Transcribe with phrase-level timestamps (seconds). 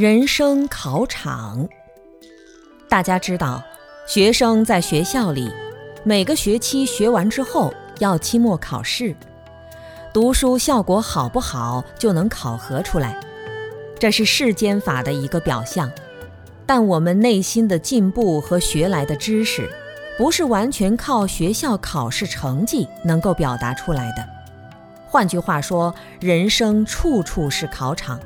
[0.00, 1.68] 人生考场，
[2.88, 3.62] 大家知道，
[4.06, 5.52] 学生在学校里
[6.04, 9.14] 每个学期学完之后要期末考试，
[10.10, 13.20] 读书效果好不好就能考核出来，
[13.98, 15.92] 这是世间法的一个表象。
[16.64, 19.68] 但我们内心的进步和学来的知识，
[20.16, 24.26] 不是完全靠学校考试成绩能够表达出来的。
[25.06, 28.18] 换句话说，人生处处是考场。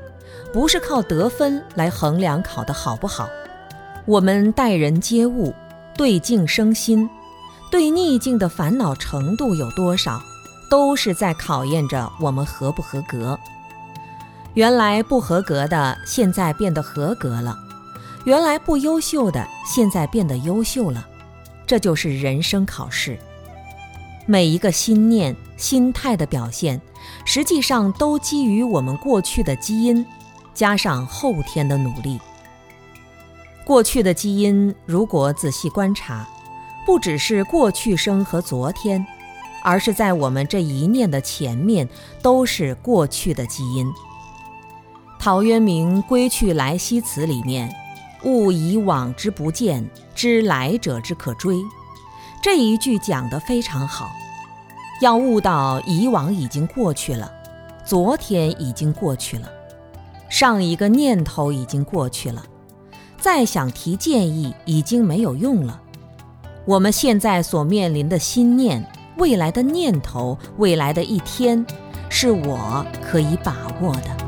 [0.53, 3.29] 不是靠得分来衡量考得好不好，
[4.07, 5.55] 我们待人接物、
[5.97, 7.09] 对境生心、
[7.71, 10.23] 对逆境的烦恼程度有多少，
[10.71, 13.39] 都是在考验着我们合不合格。
[14.55, 17.57] 原来不合格的，现在变得合格了；
[18.25, 21.05] 原来不优秀的，现在变得优秀了。
[21.67, 23.19] 这就是人生考试。
[24.27, 26.81] 每一个心念、心态的表现，
[27.25, 30.07] 实际上都基于我们过去的基因。
[30.55, 32.21] 加上后天的努力，
[33.65, 36.27] 过去的基因如果仔细观察，
[36.87, 39.05] 不只是过去生和昨天，
[39.63, 41.89] 而是在我们这一念的前面
[42.23, 43.93] 都是过去的基因。
[45.19, 47.75] 陶渊明《归去来兮辞》里面
[48.25, 51.57] “悟以往之不谏，知来者之可追”
[52.43, 54.11] 这一句讲得非常好，
[55.01, 57.33] 要悟到以往已经过去了，
[57.87, 59.51] 昨天已经过去了。
[60.35, 62.45] 上一个念头已经过去了，
[63.21, 65.81] 再想提建议已经没有用了。
[66.65, 68.85] 我们现在所面临的心念、
[69.17, 71.65] 未来的念头、未来的一天，
[72.09, 74.24] 是我可以把握的。